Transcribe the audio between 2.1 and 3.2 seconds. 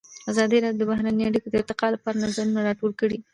نظرونه راټول کړي.